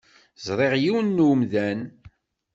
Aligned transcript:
Ẓriɣ 0.45 0.73
yiwen 0.83 1.07
n 1.15 1.23
umdan. 1.29 1.79